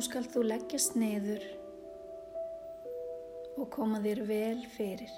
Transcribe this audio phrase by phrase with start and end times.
[0.00, 1.42] Nú skal þú leggjast niður
[3.60, 5.10] og koma þér vel fyrir.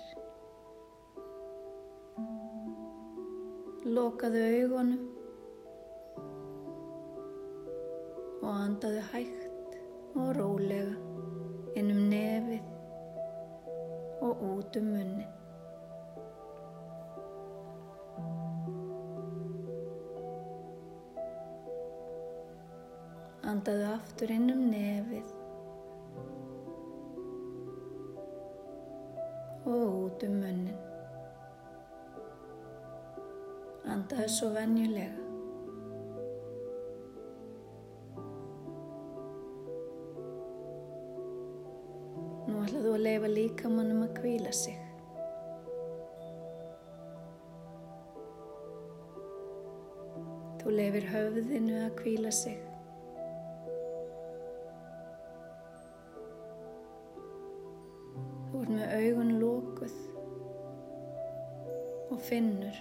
[3.87, 5.05] Lokaðu augunum
[8.41, 9.79] og andaðu hægt
[10.19, 10.99] og rólega
[11.79, 12.67] inn um nefið
[14.27, 15.42] og út um munnin.
[23.53, 25.27] Andaðu aftur inn um nefið
[29.69, 30.79] og út um munnin.
[33.93, 35.27] Andaðu svo venjulega.
[42.49, 44.81] Nú ætlaðu að leifa líkamannum að kvíla sig.
[50.63, 52.72] Þú leifir höfðinu að kvíla sig.
[62.27, 62.79] Finnur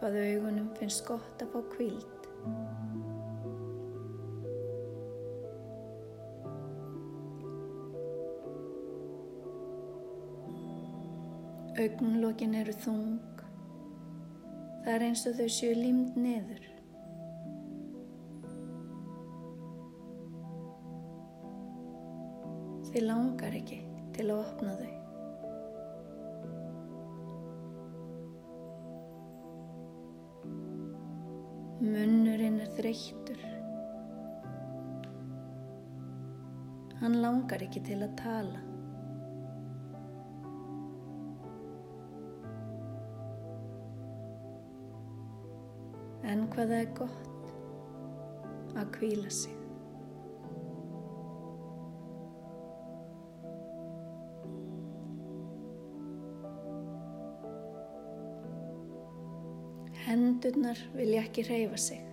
[0.00, 2.20] hvað augunum finnst gott að fá kvíld.
[11.80, 13.20] Augnlokin eru þung.
[14.84, 16.64] Það er eins og þau séu límd niður.
[22.90, 23.84] Þið langar ekki
[24.16, 24.99] til að opna þau.
[31.90, 33.40] Munnurinn er þreyttur.
[37.00, 38.60] Hann langar ekki til að tala.
[46.30, 49.59] En hvað það er gott að kvíla sig.
[60.06, 62.06] Hendurnar vilja ekki hreyfa sig.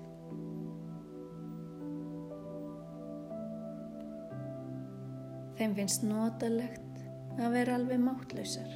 [5.57, 6.99] Þeim finnst notalegt
[7.41, 8.75] að vera alveg máttlausar.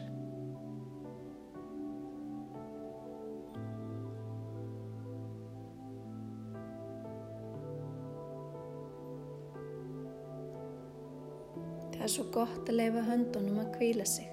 [11.91, 14.29] Það er svo gott að leifa höndunum að kvíla sig.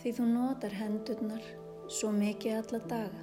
[0.00, 1.44] Því þú notar hendurnar
[1.90, 3.22] svo mikið alla daga.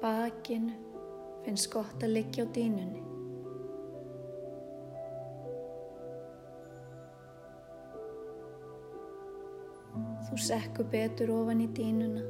[0.00, 0.76] Bakinu
[1.44, 3.00] finnst gott að liggja á dýnunni.
[10.28, 12.24] Þú sekkur betur ofan í dýnuna.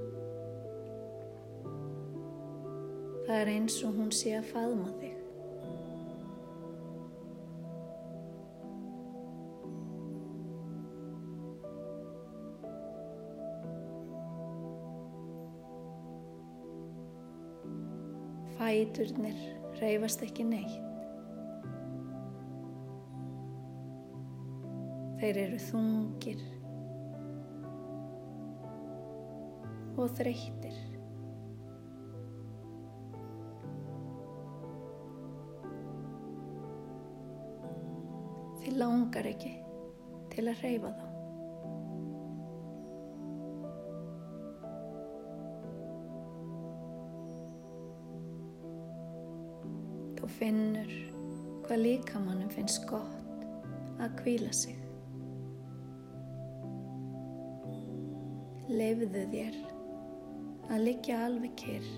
[3.26, 5.09] Það er eins og hún sé að faðma þig.
[18.70, 19.38] Fæturnir
[19.80, 20.84] reyfast ekki neitt.
[25.18, 26.44] Þeir eru þungir
[29.98, 30.78] og þreyttir.
[38.62, 39.56] Þið langar ekki
[40.30, 41.09] til að reyfa þá.
[50.20, 50.90] Þú finnur
[51.64, 53.44] hvað líkamannum finnst gott
[54.04, 54.76] að kvíla sig.
[58.68, 59.56] Leifðu þér
[60.68, 61.90] að liggja alveg kyrr.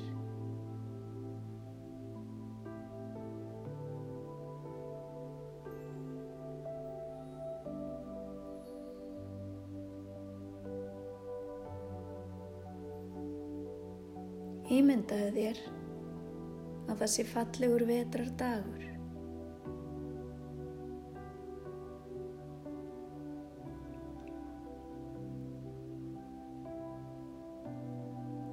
[14.72, 15.66] Ímyndaðu þér
[16.92, 18.88] að það sé fallegur vetrar dagur.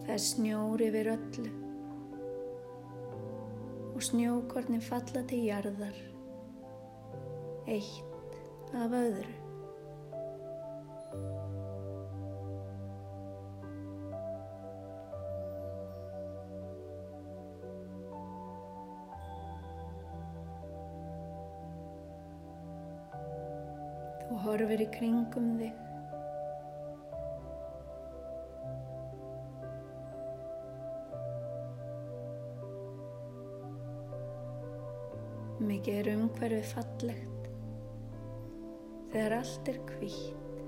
[0.06, 1.50] Það er snjór yfir öllu
[3.90, 6.00] og snjókornin falla til jarðar,
[7.68, 9.49] eitt af öðru.
[24.69, 25.77] horfir í kringum þig.
[35.69, 37.50] Mikið er umhverfið fallegt
[39.10, 40.63] þegar allt er kvítt.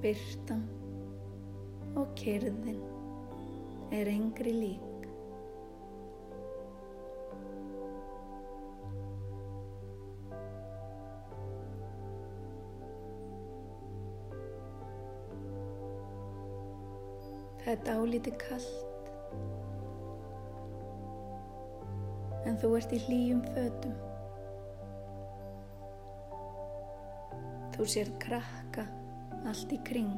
[0.00, 0.64] Byrtan
[2.00, 2.84] og kyrðin
[3.92, 4.87] er engri lík.
[17.68, 19.08] Það er dálítið kallt
[22.48, 23.98] en þú ert í hlýjum fötum.
[27.74, 28.86] Þú sér krakka
[29.52, 30.16] allt í kring.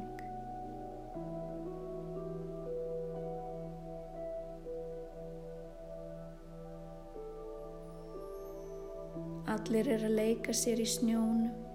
[9.57, 11.70] Allir er að leika sér í snjónum.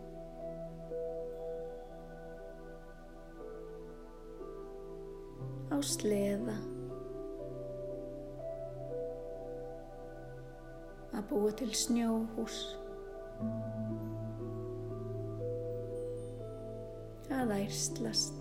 [6.07, 6.55] Á sleða
[11.17, 12.59] að búa til snjóhús.
[17.35, 18.39] Að ærslast.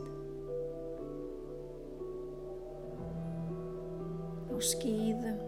[4.53, 5.41] Á skýðum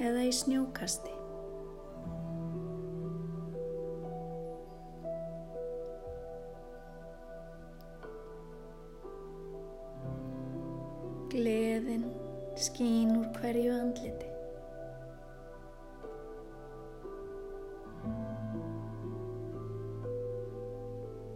[0.00, 1.19] eða í snjókasti
[11.80, 12.02] Gleðin
[12.60, 14.26] skín úr hverju andliti.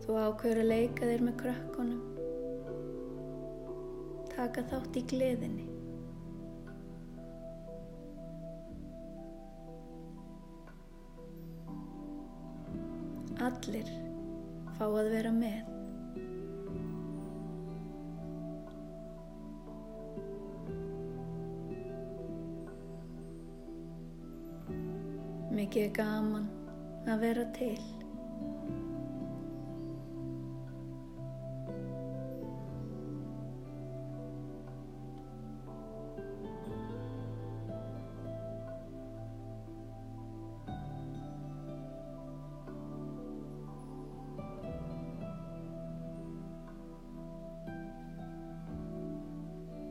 [0.04, 2.02] Þú ákveður að leika þér með krökkunum.
[4.34, 5.68] Taka þátt í gleðinni.
[13.48, 13.94] Allir
[14.76, 15.73] fá að vera með.
[25.64, 26.48] Mikið er gaman
[27.08, 27.78] að vera til.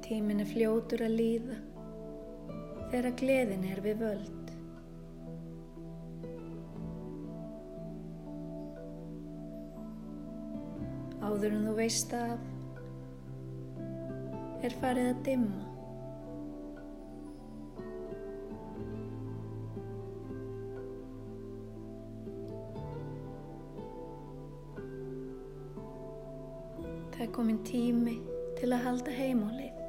[0.05, 1.59] Tímin er fljótur að líða
[2.93, 4.42] þegar gleðin er við völd.
[11.43, 12.33] Áður en þú veist að
[14.63, 15.63] er farið að dimma.
[27.11, 28.15] Það er komin tími
[28.61, 29.83] til að halda heimálið.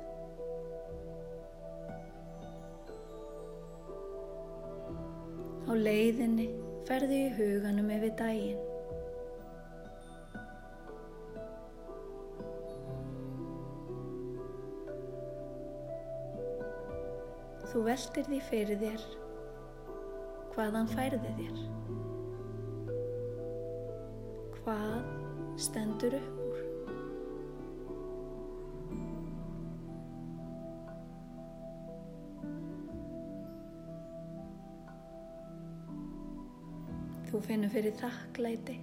[5.71, 6.51] Á leiðinni
[6.91, 8.74] ferðu í huganum yfir daginn.
[17.75, 19.05] Þú veltir því fyrir þér
[20.55, 21.57] hvaðan færði þér.
[24.61, 25.09] Hvað
[25.59, 26.63] stendur upp úr?
[37.27, 38.79] Þú finnur fyrir þakklæti.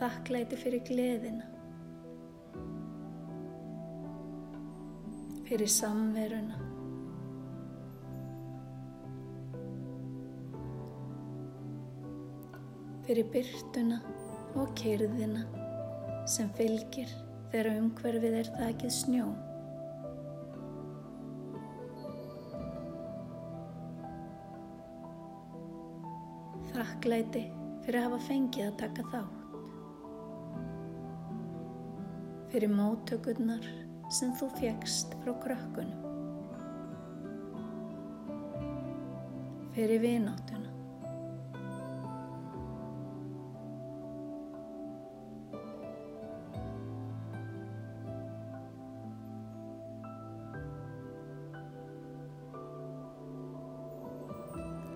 [0.00, 1.46] Þakklæti fyrir gleðina,
[5.44, 6.56] fyrir samveruna,
[13.04, 13.98] fyrir byrtuna
[14.56, 15.44] og kyrðina
[16.30, 17.10] sem fylgir
[17.50, 19.26] þegar umhverfið er þakið snjó.
[26.70, 27.44] Þakklæti
[27.84, 29.39] fyrir að hafa fengið að taka þá.
[32.50, 33.62] Fyrir móttökurnar
[34.10, 36.08] sem þú fjekst frá krökkunum.
[39.76, 40.66] Fyrir vináttuna.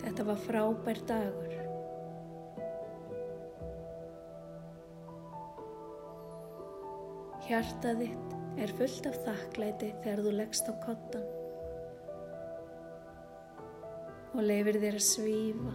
[0.03, 1.44] Þetta var frábær dagur.
[7.45, 11.27] Hjartað þitt er fullt af þakklæti þegar þú leggst á kottan
[14.35, 15.75] og leifir þér að svífa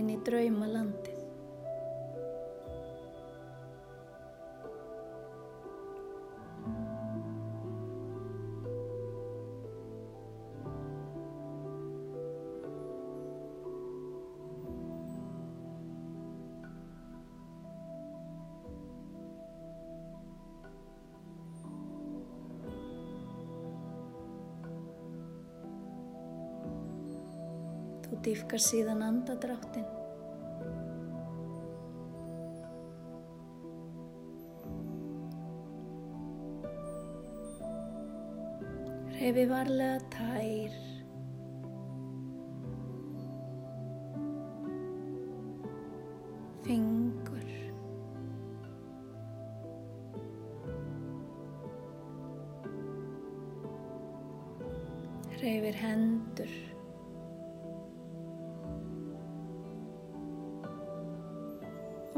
[0.00, 1.19] inn í draumalandið.
[28.20, 29.84] Þú dýfkar síðan andadráttin.
[39.16, 40.89] Reyfi varlega tær.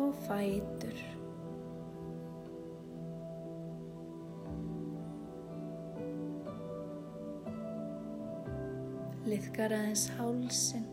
[0.02, 0.98] Og fætur.
[9.22, 10.88] Liðkar aðeins hálsin.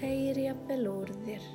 [0.00, 1.50] Tegir jafnvel úr þér.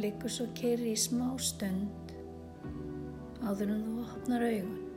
[0.00, 2.14] Liggur svo kyrri í smá stund
[3.44, 4.89] áður en þú opnar augun.